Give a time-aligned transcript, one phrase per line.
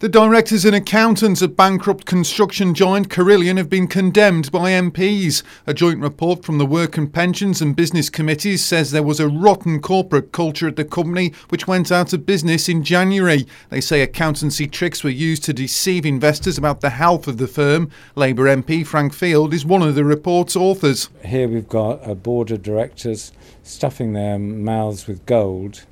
[0.00, 5.42] The directors and accountants of bankrupt construction giant Carillion have been condemned by MPs.
[5.66, 9.26] A joint report from the Work and Pensions and Business Committees says there was a
[9.26, 13.46] rotten corporate culture at the company which went out of business in January.
[13.70, 17.90] They say accountancy tricks were used to deceive investors about the health of the firm.
[18.16, 21.08] Labour MP Frank Field is one of the report's authors.
[21.24, 23.32] Here we've got a board of directors
[23.62, 25.86] stuffing their mouths with gold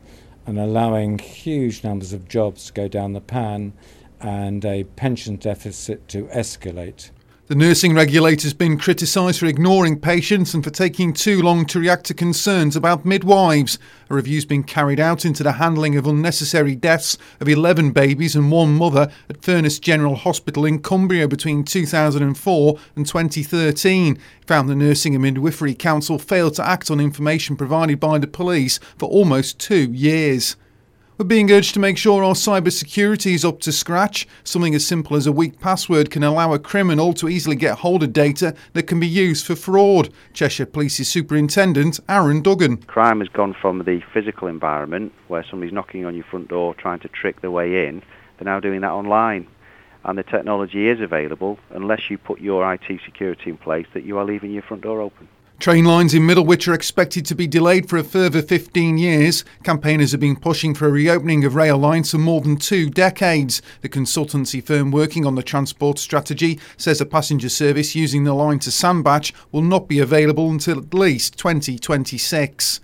[0.47, 3.73] and allowing huge numbers of jobs to go down the pan
[4.21, 7.11] and a pension deficit to escalate.
[7.47, 11.79] The nursing regulator has been criticised for ignoring patients and for taking too long to
[11.79, 13.79] react to concerns about midwives.
[14.09, 18.51] A review's been carried out into the handling of unnecessary deaths of 11 babies and
[18.51, 24.15] one mother at Furness General Hospital in Cumbria between 2004 and 2013.
[24.15, 28.27] It found the Nursing and Midwifery Council failed to act on information provided by the
[28.27, 30.57] police for almost two years.
[31.17, 34.27] We're being urged to make sure our cybersecurity is up to scratch.
[34.43, 38.03] Something as simple as a weak password can allow a criminal to easily get hold
[38.03, 40.13] of data that can be used for fraud.
[40.33, 42.79] Cheshire Police's Superintendent Aaron Duggan.
[42.79, 46.99] Crime has gone from the physical environment where somebody's knocking on your front door trying
[46.99, 48.03] to trick their way in.
[48.39, 49.47] They're now doing that online.
[50.05, 54.19] And the technology is available unless you put your IT security in place that you
[54.19, 55.29] are leaving your front door open.
[55.61, 59.45] Train lines in Middlewich are expected to be delayed for a further 15 years.
[59.63, 63.63] Campaigners have been pushing for a reopening of rail lines for more than two decades.
[63.81, 68.59] The consultancy firm working on the transport strategy says a passenger service using the line
[68.59, 72.81] to Sandbach will not be available until at least 2026.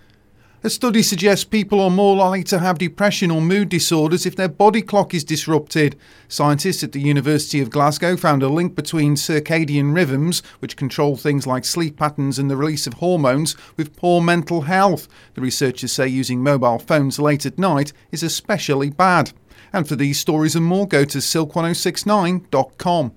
[0.63, 4.47] A study suggests people are more likely to have depression or mood disorders if their
[4.47, 5.97] body clock is disrupted.
[6.29, 11.47] Scientists at the University of Glasgow found a link between circadian rhythms, which control things
[11.47, 15.09] like sleep patterns and the release of hormones, with poor mental health.
[15.33, 19.33] The researchers say using mobile phones late at night is especially bad.
[19.73, 23.13] And for these stories and more, go to silk1069.com.